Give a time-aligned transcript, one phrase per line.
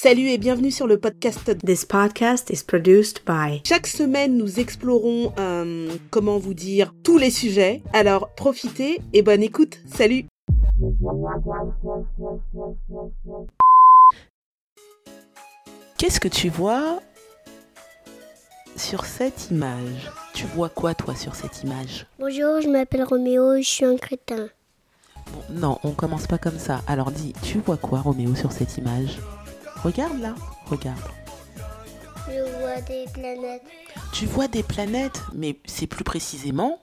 [0.00, 1.58] Salut et bienvenue sur le podcast.
[1.66, 3.60] This podcast is produced by.
[3.66, 7.82] Chaque semaine, nous explorons, euh, comment vous dire, tous les sujets.
[7.92, 9.80] Alors profitez et bonne écoute.
[9.92, 10.26] Salut
[15.98, 17.00] Qu'est-ce que tu vois
[18.76, 20.12] sur cette image?
[20.32, 22.06] Tu vois quoi toi sur cette image?
[22.20, 24.48] Bonjour, je m'appelle Roméo, je suis un crétin.
[25.32, 26.82] Bon, non, on commence pas comme ça.
[26.86, 29.18] Alors dis, tu vois quoi Roméo sur cette image?
[29.82, 30.34] Regarde là,
[30.66, 30.98] regarde.
[32.26, 33.62] Je vois des planètes.
[34.12, 36.80] Tu vois des planètes, mais c'est plus précisément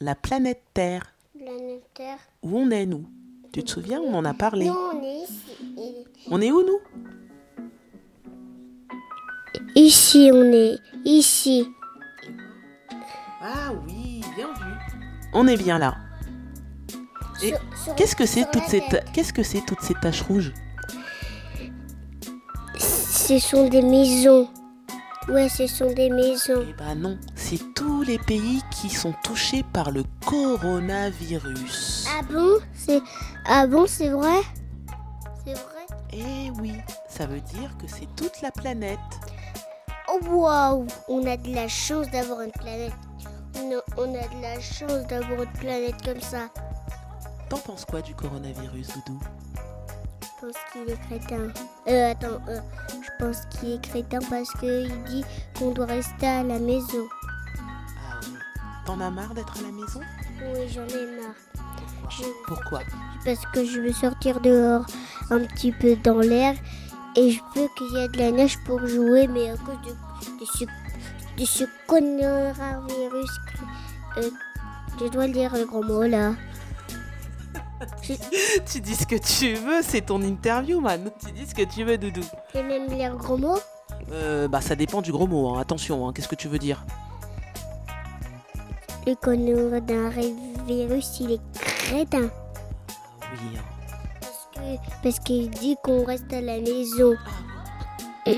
[0.00, 1.14] la planète Terre.
[1.36, 2.18] Planète Terre.
[2.42, 3.06] Où on est nous?
[3.52, 4.66] Tu te souviens On en a parlé.
[4.66, 6.06] Non, on est ici.
[6.30, 6.80] On est où nous?
[9.74, 10.78] Ici, on est.
[11.04, 11.66] Ici.
[13.42, 15.00] Ah oui, bien vu.
[15.32, 15.96] On est bien là.
[17.42, 17.54] Et
[17.96, 18.82] Qu'est-ce que c'est toutes ces
[19.14, 20.52] qu'est-ce que c'est toutes ces taches rouges?
[23.30, 24.48] Ce sont des maisons.
[25.28, 26.64] Ouais, ce sont des maisons.
[26.68, 32.08] Eh ben non, c'est tous les pays qui sont touchés par le coronavirus.
[32.10, 32.58] Ah bon?
[32.74, 33.00] C'est
[33.46, 34.40] ah bon, c'est vrai?
[35.46, 35.86] C'est vrai?
[36.12, 36.72] Eh oui,
[37.08, 38.98] ça veut dire que c'est toute la planète.
[40.12, 42.94] Oh waouh On a de la chance d'avoir une planète.
[43.54, 46.48] On a, on a de la chance d'avoir une planète comme ça.
[47.48, 49.20] T'en penses quoi du coronavirus, Doudou?
[50.40, 51.48] Pense qu'il est crétin.
[51.88, 52.60] Euh, attends, euh,
[53.02, 55.24] je pense qu'il est crétin parce qu'il dit
[55.58, 57.06] qu'on doit rester à la maison.
[57.56, 58.28] Ah oui.
[58.86, 60.00] T'en as marre d'être à la maison?
[60.42, 61.34] Oui, j'en ai marre.
[62.10, 62.80] Je- Pourquoi?
[63.24, 64.84] Parce que je veux sortir dehors
[65.30, 66.54] un petit peu dans l'air
[67.16, 69.90] et je veux qu'il y ait de la neige pour jouer, mais à cause de,
[70.40, 70.64] de ce,
[71.36, 73.30] de ce coronavirus,
[74.18, 74.30] euh,
[75.00, 76.32] je dois lire le gros mot là.
[78.66, 81.10] Tu dis ce que tu veux, c'est ton interview, man.
[81.24, 82.20] Tu dis ce que tu veux, Doudou.
[82.54, 83.58] Et même lire gros mots
[84.12, 85.60] Euh, bah ça dépend du gros mot, hein.
[85.60, 86.12] attention, hein.
[86.12, 86.84] qu'est-ce que tu veux dire
[89.06, 92.28] Le coronavirus, il est crétin.
[93.32, 93.62] Oui, hein.
[94.20, 97.14] Parce que- Parce qu'il dit qu'on reste à la maison.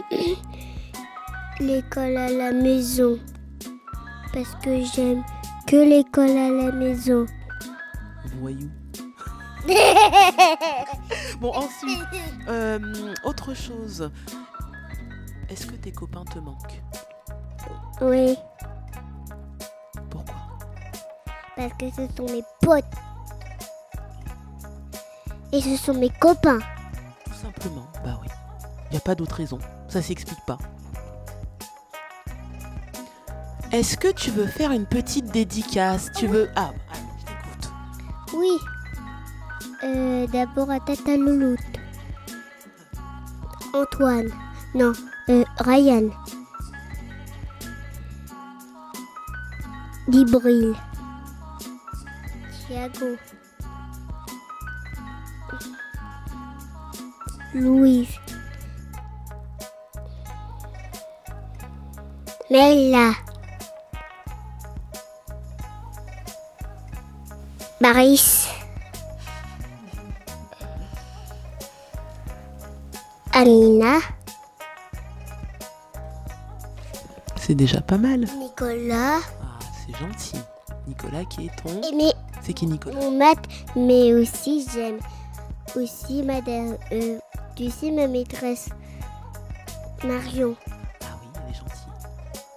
[1.60, 3.18] L'école à la maison.
[4.32, 5.22] Parce que j'aime
[5.66, 7.26] que l'école à la maison.
[8.40, 8.70] voyou.
[11.40, 12.00] Bon, ensuite,
[12.48, 14.10] euh, autre chose.
[15.48, 16.80] Est-ce que tes copains te manquent?
[18.00, 18.36] Oui,
[20.10, 20.34] Pourquoi?
[21.56, 22.84] Parce que ce sont mes potes.
[25.52, 26.60] Et ce sont mes copains.
[27.24, 28.28] Tout simplement, bah oui.
[28.92, 29.58] Y a pas d'autre raison.
[29.88, 30.58] Ça s'explique pas.
[33.70, 36.10] Est-ce que tu veux faire une petite dédicace?
[36.16, 37.72] Tu veux Ah, allez, je t'écoute.
[38.34, 38.50] Oui.
[39.84, 41.58] Euh, D'abord à Tata Louloute.
[43.74, 44.30] Antoine.
[44.74, 44.92] Non,
[45.28, 46.10] euh, Ryan.
[50.08, 50.74] Dibril.
[52.66, 53.16] Thiago.
[57.54, 58.18] Louise.
[62.50, 63.14] Mella.
[67.80, 68.41] Baris.
[73.42, 73.98] Amina.
[77.34, 78.20] C'est déjà pas mal.
[78.38, 79.18] Nicolas.
[79.18, 80.36] Ah, c'est gentil.
[80.86, 81.80] Nicolas qui est ton.
[81.82, 84.98] Et mais C'est qui Nicolas mon maths, mais aussi j'aime
[85.74, 87.18] aussi madame, euh,
[87.56, 88.68] tu sais ma maîtresse
[90.04, 90.54] Marion.
[91.02, 91.92] Ah oui, elle est gentille.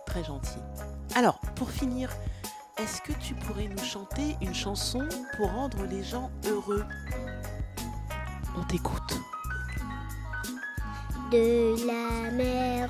[0.06, 0.62] Très gentille.
[1.16, 2.12] Alors, pour finir,
[2.78, 6.86] est-ce que tu pourrais nous chanter une chanson pour rendre les gens heureux?
[8.56, 9.20] On t'écoute.
[11.36, 12.88] De la mer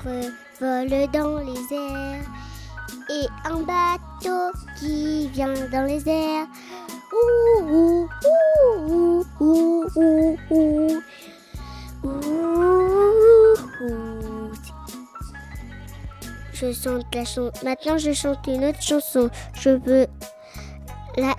[0.60, 2.24] vole dans les airs
[3.10, 6.46] et un bateau qui vient dans les airs.
[7.12, 11.02] Ouh, ouh, ouh, ouh, ouh, ouh.
[16.52, 17.50] Je chante la chanson.
[17.64, 19.28] Maintenant, je chante une autre chanson.
[19.54, 20.06] Je veux
[21.16, 21.34] la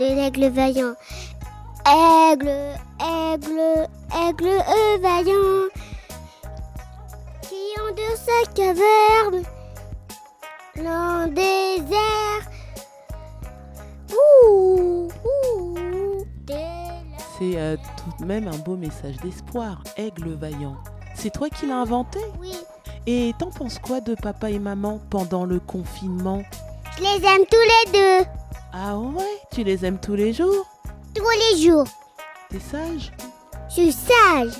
[0.00, 0.94] de l'aigle vaillant.
[1.86, 2.50] Aigle,
[2.98, 5.68] aigle, aigle vaillant
[7.96, 9.42] de sa caverne
[10.76, 12.50] l'en désert.
[14.12, 16.24] Ouh, ouh,
[17.38, 19.82] C'est euh, tout de même un beau message d'espoir.
[19.96, 20.76] Aigle vaillant.
[21.14, 22.18] C'est toi qui l'as inventé?
[22.40, 22.52] Oui,
[23.06, 26.42] Et t'en penses quoi de papa et maman pendant le confinement?
[26.96, 28.26] Je les aime tous les deux,
[28.72, 29.38] Ah ouais?
[29.52, 30.66] Tu les aimes tous les jours?
[31.14, 31.86] Tous les jours.
[32.50, 33.12] T'es sage?
[33.68, 34.54] Je suis sage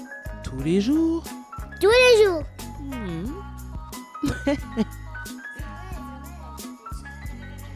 [0.45, 1.23] Tous les jours?
[1.81, 2.43] Tous les jours.
[2.85, 3.27] Hmm.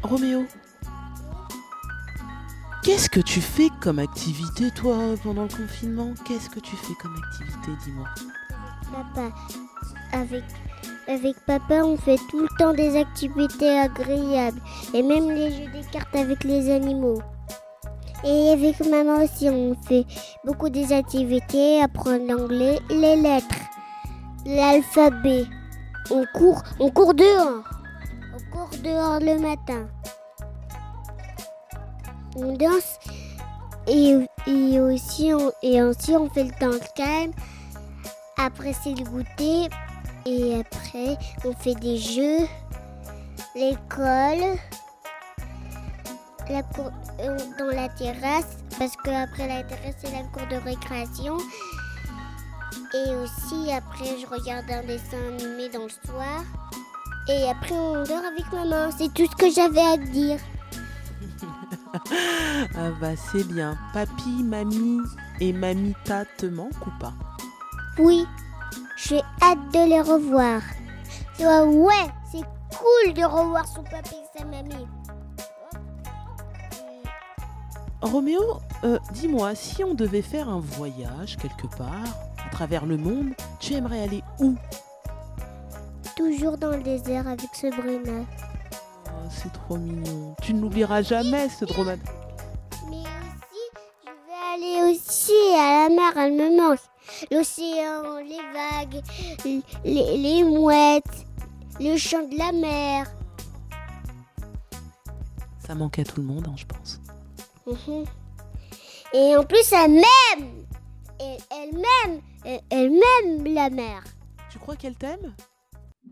[0.02, 0.44] Roméo,
[2.82, 6.12] qu'est-ce que tu fais comme activité, toi, pendant le confinement?
[6.24, 8.06] Qu'est-ce que tu fais comme activité, dis-moi?
[8.92, 9.34] Papa,
[10.12, 10.44] avec,
[11.08, 14.60] avec papa, on fait tout le temps des activités agréables.
[14.94, 17.20] Et même les jeux des cartes avec les animaux.
[18.24, 20.04] Et avec maman aussi, on fait
[20.44, 23.57] beaucoup des activités, apprendre l'anglais, les lettres,
[24.48, 25.44] l'alphabet.
[26.10, 27.62] On court, on court dehors.
[28.34, 29.86] On court dehors le matin.
[32.34, 32.98] On danse
[33.86, 34.14] et,
[34.80, 37.32] aussi on, fait le temps calme.
[38.38, 39.68] Après c'est le goûter
[40.24, 42.46] et après on fait des jeux,
[43.54, 44.56] l'école,
[46.48, 46.62] la
[47.20, 51.36] euh, dans la terrasse parce que après la terrasse c'est la cour de récréation.
[52.94, 56.42] Et aussi après je regarde un dessin animé dans le soir.
[57.28, 58.90] Et après on dort avec maman.
[58.96, 60.38] C'est tout ce que j'avais à te dire.
[62.76, 63.76] Ah bah c'est bien.
[63.92, 65.00] Papy, mamie
[65.40, 67.12] et mamita te manquent ou pas?
[67.98, 68.26] Oui,
[68.96, 70.60] j'ai hâte de les revoir.
[71.40, 72.44] Ouais, ouais, c'est
[72.76, 74.86] cool de revoir son papa et sa mamie.
[78.00, 83.34] Roméo, euh, dis-moi, si on devait faire un voyage quelque part, à travers le monde,
[83.60, 84.54] tu aimerais aller où?
[86.16, 88.24] Toujours dans le désert avec ce brunat.
[89.06, 90.34] Oh, C'est trop mignon.
[90.40, 92.10] Tu ne l'oublieras jamais, ce dromadaire.
[92.88, 93.68] Mais aussi,
[94.02, 96.78] je vais aller aussi à la mer, elle me manque.
[97.30, 99.02] L'océan, les vagues,
[99.84, 101.26] les, les mouettes,
[101.78, 103.06] le chant de la mer.
[105.66, 106.98] Ça manque à tout le monde, hein, je pense.
[107.66, 108.04] Mhm.
[109.12, 110.64] Et en plus, elle m'aime.
[111.20, 112.22] Elle, elle m'aime.
[112.70, 114.02] Elle, m'aime, la mer.
[114.50, 115.34] Tu crois qu'elle t'aime?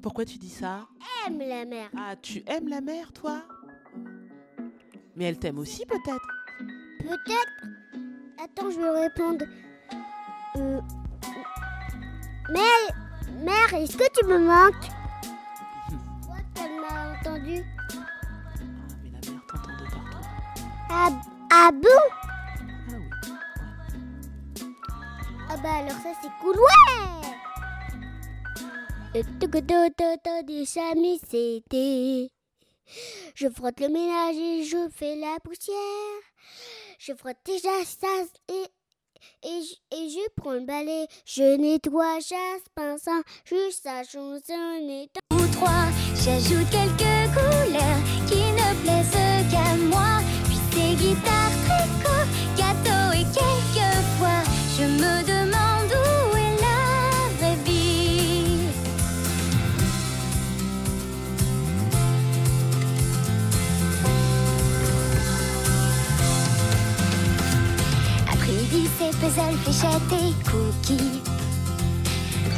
[0.03, 0.87] Pourquoi tu dis ça?
[1.27, 1.89] Aime la mer.
[1.97, 3.43] Ah, tu aimes la mer, toi?
[5.15, 6.29] Mais elle t'aime aussi, peut-être
[6.99, 7.65] Peut-être.
[8.45, 9.47] Attends, je vais répondre.
[10.57, 10.81] Euh...
[12.51, 14.91] Mère, mère, est-ce que tu me manques?
[16.27, 17.63] Quoi qu'elle m'a entendu?
[17.95, 18.07] Ah,
[19.03, 20.29] mais la mer t'entend de partout.
[20.91, 21.09] ah,
[21.51, 22.26] ah bon?
[25.57, 27.07] Ah bah alors ça c'est cool, ouais
[30.93, 32.31] amis c'était.
[33.35, 36.21] Je frotte le ménage et je fais la poussière.
[36.99, 38.07] Je frotte déjà ça
[38.49, 41.07] et, et, je, prends le balai.
[41.25, 43.09] Je nettoie, chasse, pince,
[43.45, 45.87] juste sa chanson et ou trois.
[46.15, 50.21] J'ajoute quelques couleurs qui ne plaisent qu'à moi.
[50.45, 51.66] Puis ces guitares
[69.21, 71.23] puzzle, fléchette et cookies.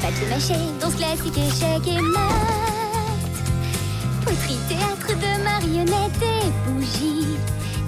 [0.03, 3.39] Papier mâché, danse classique, échec et maths.
[4.25, 7.37] Poterie, théâtre de marionnettes et bougies.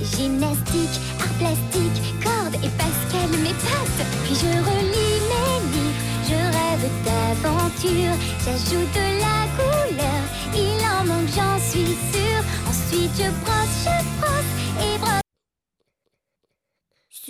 [0.00, 4.06] Gymnastique, art plastique, cordes et Pascal mes pattes.
[4.24, 8.16] Puis je relis mes livres, je rêve d'aventure.
[8.44, 10.22] J'ajoute la couleur,
[10.54, 12.42] il en manque, j'en suis sûre.
[12.68, 15.19] Ensuite je brosse, je brosse et brosse.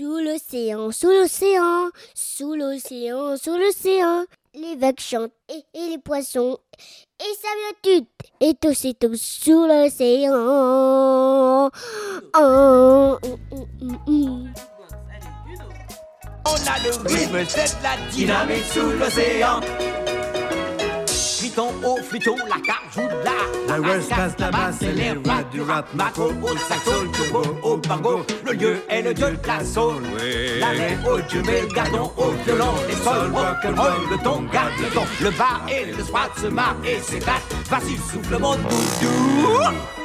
[0.00, 6.56] Sous l'océan, sous l'océan, sous l'océan, sous l'océan, les vagues chantent et, les poissons
[7.20, 8.06] et ça vient tout
[8.40, 10.32] et tous et tous sous l'océan.
[12.34, 13.18] Oh,
[13.82, 14.54] mm, mm.
[16.46, 19.60] On a le rythme, c'est la dynamite sous l'océan.
[21.60, 23.32] Au flûton, la de la.
[23.68, 27.42] La West Coast, la basse, c'est les rats du rap, macro, au saxo, le turbo,
[27.62, 28.24] au bango.
[28.46, 30.02] Le lieu est le dieu de la soul.
[30.58, 32.74] La main au dieu, mais le gardon au violon.
[32.88, 35.04] Les sols, rock'n'roll, le ton, garde le ton.
[35.20, 37.54] Le bas et le squat se marrent et s'éclatent.
[37.68, 39.99] Vas-y, souffle mon doudou.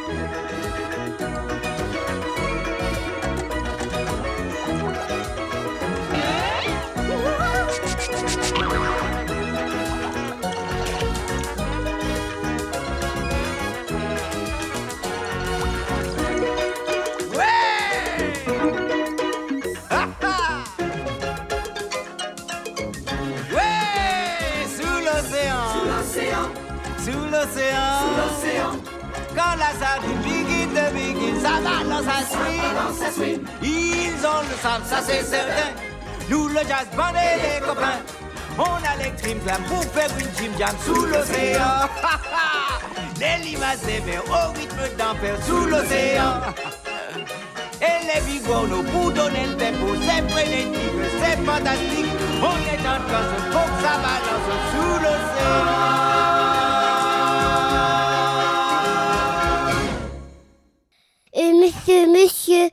[26.16, 26.50] L'océan.
[27.04, 28.72] Sous l'océan.
[29.36, 33.42] Quand la sardine begin de begin, ça balance à swing.
[33.62, 35.72] Ils ont le sable, ça c'est certain.
[36.30, 38.02] Nous le jazz band et les copains.
[38.58, 41.90] On a les trim pour faire une gym jam sous l'océan.
[43.20, 46.42] les limaces des vers au rythme père sous l'océan.
[47.82, 50.80] Et les bigorneaux pour donner le tempo, c'est frénétique,
[51.22, 52.12] c'est fantastique.
[52.42, 53.00] On est en
[53.52, 56.05] faut que ça balance sous l'océan.
[61.86, 62.70] Monsieur, monsieur,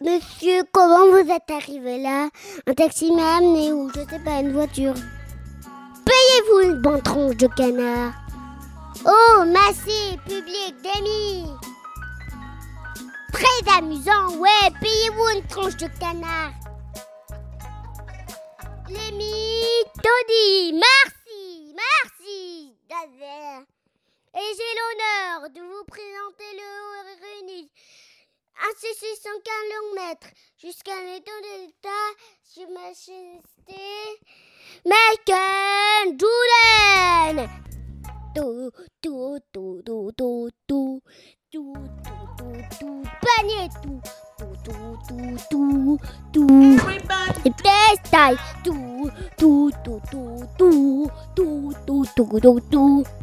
[0.00, 2.28] monsieur, comment vous êtes arrivé là?
[2.68, 4.94] Un taxi m'a amené ou je sais pas, une voiture.
[6.04, 8.12] Payez-vous une bonne tronche de canard?
[9.04, 11.46] Oh, massé, public, d'amis.
[13.32, 16.52] Très amusant, ouais, payez-vous une tronche de canard?
[18.88, 23.64] Les Toddy, merci, merci, Dazer.
[24.34, 27.02] Et j'ai l'honneur de vous présenter le haut
[28.54, 28.62] réuni.
[28.62, 31.88] Un C615 mètres jusqu'à l'étang de l'État
[32.42, 33.82] sur ma majesté
[34.84, 37.48] Michael Jordan.
[38.34, 38.70] Tout,
[39.02, 41.02] tout, tout, tout, tout, tout, tout,
[41.50, 41.74] tout,
[42.38, 44.00] tout, tout, panier, tout,
[44.38, 45.98] tout, tout, tout, tout,
[46.32, 46.78] tout,
[47.44, 53.04] et best taille, tout, tout, tout, tout, tout, tout, tout, tout, tout, tout.
[53.04, 53.21] Il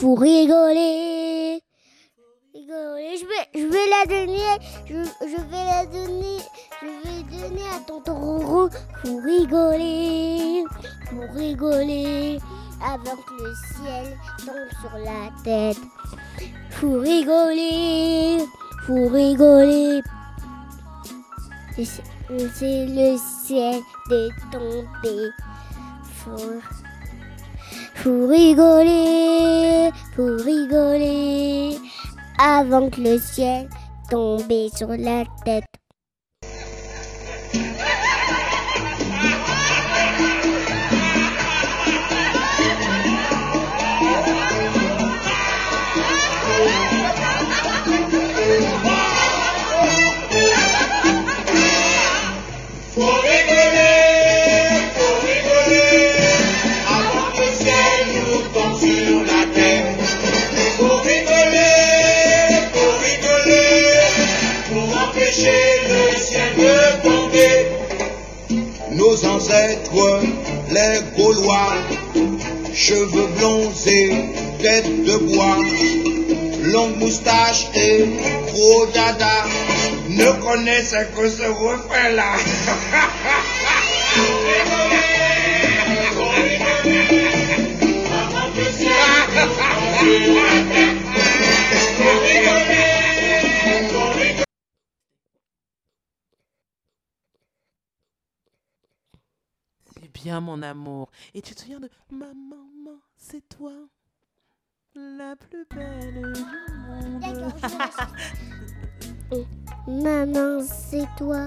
[0.00, 1.62] faut rigoler.
[2.54, 3.16] Rigoler.
[3.20, 4.40] Je vais, je vais la donner.
[4.86, 6.38] Je, vais la donner.
[6.80, 8.70] Je vais donner à tonton Roro.
[9.04, 10.64] Faut rigoler.
[11.10, 12.38] Faut rigoler.
[12.82, 15.76] Avant que le ciel tombe sur la tête.
[16.70, 18.38] Faut rigoler.
[18.86, 20.00] Faut rigoler.
[21.76, 25.30] C'est le ciel est tombé.
[26.04, 26.79] Faut
[28.02, 31.76] faut rigoler, faut rigoler,
[32.38, 33.68] avant que le ciel
[34.08, 35.79] tombe sur la tête.
[69.22, 70.20] Nos ancêtres,
[70.70, 71.74] les Gaulois,
[72.72, 74.12] cheveux blonds et
[74.62, 75.58] tête de bois,
[76.64, 78.06] longue moustache et
[78.46, 79.44] gros dada,
[80.08, 82.32] ne connaissaient que ce refrain-là.
[100.22, 101.10] bien mon amour.
[101.34, 103.72] Et tu te souviens de ma maman, c'est toi,
[104.94, 106.42] la plus belle du
[106.88, 107.52] monde.
[109.86, 111.46] Maman, c'est toi,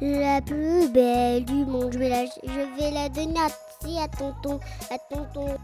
[0.00, 1.92] la plus belle du monde.
[1.92, 5.58] Je vais la, je vais la donner à, à tonton, à tonton.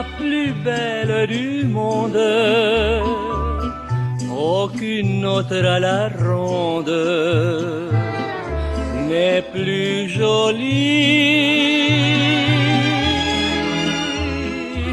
[0.00, 2.22] La plus belle du monde.
[4.56, 6.96] Aucune autre à la ronde
[9.08, 11.18] n'est plus jolie.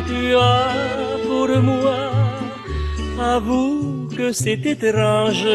[0.09, 1.99] Tu as pour moi,
[3.35, 5.49] avoue que c'est étrange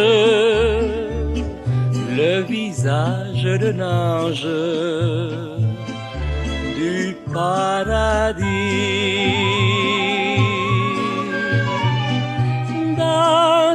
[2.21, 4.49] le visage d'un ange
[6.83, 9.42] du paradis.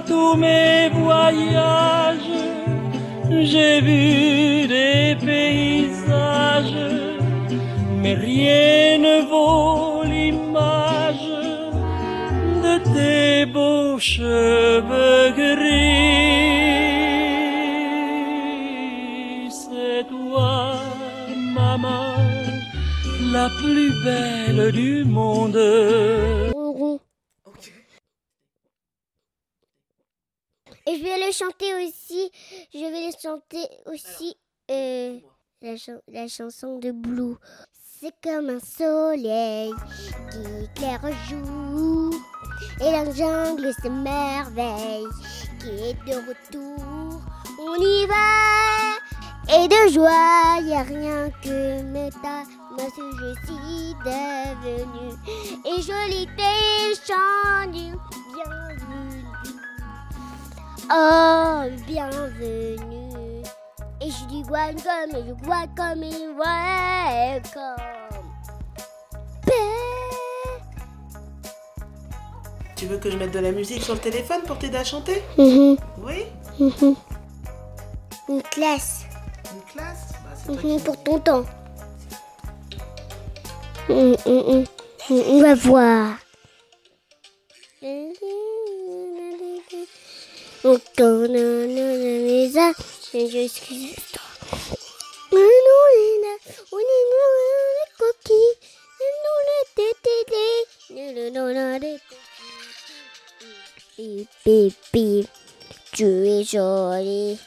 [0.05, 2.31] Tous mes voyages,
[3.31, 6.75] j'ai vu des paysages,
[8.01, 11.29] mais rien ne vaut l'image
[12.63, 15.89] de tes beaux cheveux gris.
[19.49, 20.75] C'est toi,
[21.55, 22.13] maman,
[23.33, 26.56] la plus belle du monde.
[30.87, 32.31] Et je vais le chanter aussi.
[32.73, 34.35] Je vais le chanter aussi.
[34.71, 35.19] euh,
[35.61, 35.73] la,
[36.07, 37.35] la chanson de Blue.
[37.99, 39.73] C'est comme un soleil
[40.31, 42.13] qui éclaire jour.
[42.81, 45.07] Et la jungle se merveille
[45.59, 47.21] qui est de retour.
[47.59, 48.95] On y va
[49.49, 55.15] et de joie, y a rien que méta, moi ce je suis devenu.
[55.65, 57.95] Et joli tes chants du
[58.33, 58.66] bienvenue.
[60.89, 63.43] Oh, bienvenue.
[64.01, 65.33] Et je dis welcome, et je
[65.75, 67.83] comme il welcome.
[72.75, 75.23] Tu veux que je mette de la musique sur le téléphone pour t'aider à chanter?
[75.37, 76.25] Mhm, Oui?
[76.59, 76.95] Mhm.
[78.29, 79.05] Une classe.
[79.53, 80.09] Une classe?
[80.23, 80.97] Bah, c'est mhm, qui- pour
[84.25, 84.65] mhm,
[85.09, 86.17] mhm, On va voir.
[90.63, 92.75] On tourne les âges,
[93.13, 93.95] et je suis
[95.31, 97.33] on est dans
[97.77, 98.57] les coquilles,
[99.75, 101.99] tétés, nous dans les
[104.43, 105.27] pipi,
[105.91, 107.39] tu es jolie.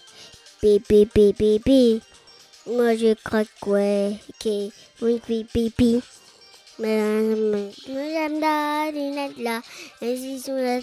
[0.60, 2.00] Pipi, pipi.
[2.66, 6.02] Moi je crois que ouais, pipi, pipi.
[6.78, 8.40] Madame, madame,
[9.14, 9.60] la, la,
[10.00, 10.80] et si sur la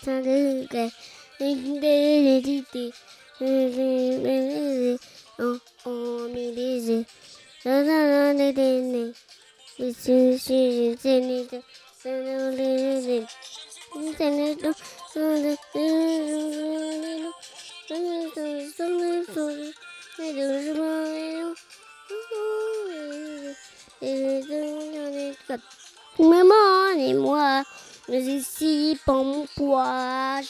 [26.19, 27.63] Maman et moi,
[28.10, 30.41] nous ici pour mon poids.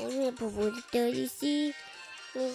[0.00, 1.72] On est pour vous dire ici.
[2.32, 2.52] C'est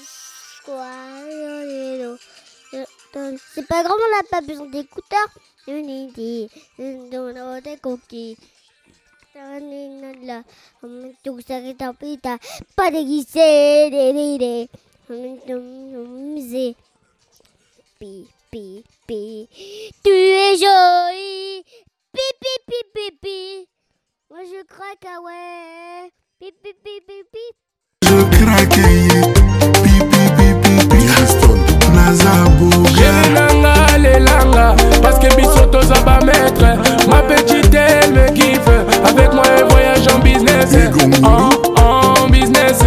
[3.68, 5.30] pas grave, on n'a pas besoin d'écouteurs.
[5.68, 8.38] On est dit, on a des coquilles.
[11.24, 12.38] Tout ça est en pita,
[12.76, 14.70] pas déguisé, des des des.
[18.00, 19.48] Pi, pi, pi.
[20.04, 21.64] Tu es jolie.
[22.14, 23.68] Pi, pi, pi, pi, pi.
[24.30, 26.12] Moi je crois que ouais.
[26.40, 27.23] Pi, pi, pi, pi,
[28.44, 30.14] pipi.
[31.94, 33.12] Nazabuga.
[33.34, 36.66] Lelanga, lelanga, parce que Bissoto ça va mettre.
[37.10, 38.60] Ma petite elle me kiffe.
[39.06, 40.76] Avec moi voyage en business.
[41.24, 41.50] En,
[41.82, 42.80] en business.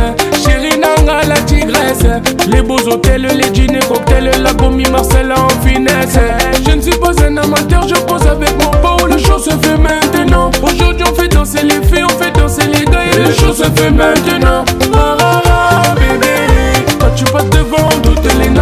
[0.45, 2.07] Chérie Nanga, la tigresse.
[2.49, 6.19] Les beaux hôtels, les dîners, cocktails, la gomme Marcel en finesse.
[6.67, 9.07] Je ne suis pas un amateur, je pose avec mon beau.
[9.07, 10.51] Le show se fait maintenant.
[10.63, 13.05] Aujourd'hui on fait danser les filles, on fait danser les gars.
[13.13, 14.65] Et le show se fait maintenant.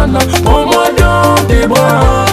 [0.07, 2.24] Nanas, prends-moi dans tes bras.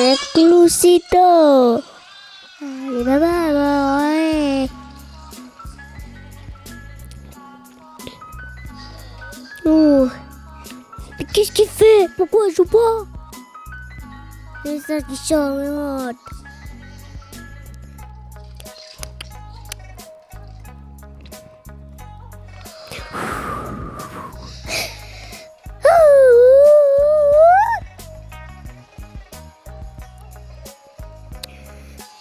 [0.00, 1.82] Exclusito.
[2.62, 4.68] Allez, bye bye, bye, ouais.
[9.66, 10.08] Oh.
[11.18, 13.04] Mais qu'est-ce qu'il fait Pourquoi il joue pas
[14.64, 16.16] C'est ça qui chante.
[16.16, 16.39] Tuku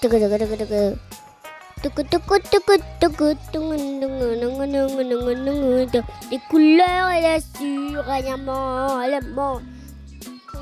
[0.02, 0.08] Les
[6.50, 7.40] couleurs et la
[8.22, 9.62] diamant, diamant.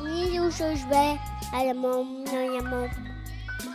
[0.03, 1.19] Ni où je vais,
[1.53, 2.87] diamant, diamant.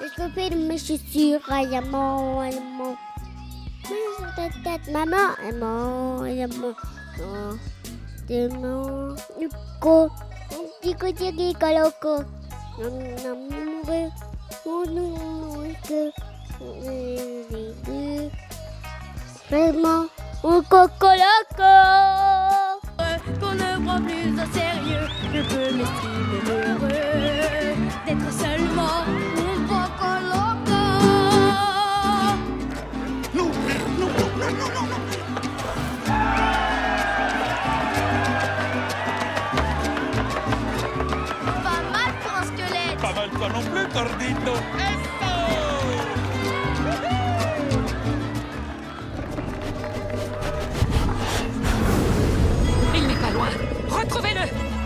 [0.01, 2.97] Je fais de mes chaussures, diamant, diamant.
[3.85, 6.75] Mais sur ta tête, diamant, diamant.
[7.21, 7.55] Oh,
[8.27, 10.11] diamant, Nico,
[10.83, 12.25] Nico, Nico, Loco.
[12.81, 14.32] Nam, nam, nam, Oh
[14.67, 16.13] non, que
[19.51, 20.07] Vraiment,
[20.43, 21.73] au cocoloco
[23.41, 30.81] Qu'on ne prend plus au sérieux, je peux m'estimer heureux d'être seulement un poco loco.
[33.35, 33.49] Non,
[33.99, 35.01] non, non, non, non, non.
[41.63, 42.99] Pas mal pour un squelette.
[43.01, 44.53] Pas mal toi non plus, Tordito.
[52.95, 53.49] Il n'est pas loin.
[53.89, 54.41] Retrouvez-le.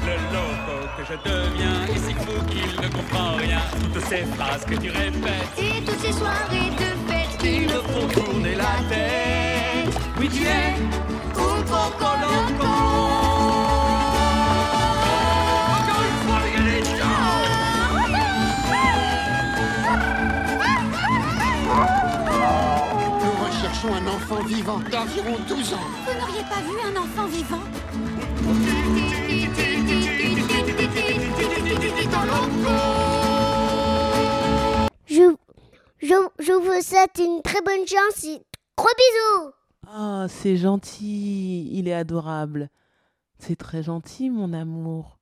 [0.07, 3.61] Le loco que je deviens est si fou qu'il ne comprend rien.
[3.95, 8.09] Toutes ces phrases que tu répètes Et toutes ces soirées de fête qui me font
[8.09, 10.01] tourner la tête.
[10.19, 10.75] Oui, tu es
[11.39, 13.26] un loco.
[23.89, 25.79] Un enfant vivant d'environ 12 ans.
[26.07, 27.63] Vous n'auriez pas vu un enfant vivant?
[35.07, 35.35] Je,
[36.03, 38.43] je, je vous souhaite une très bonne chance et
[38.77, 39.53] gros bisous
[39.89, 42.69] Ah, c'est gentil, il est adorable.
[43.39, 45.19] C'est très gentil, mon amour.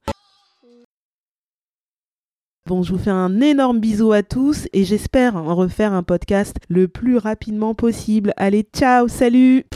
[2.66, 6.56] Bon, je vous fais un énorme bisou à tous et j'espère en refaire un podcast
[6.70, 8.32] le plus rapidement possible.
[8.38, 9.66] Allez, ciao, salut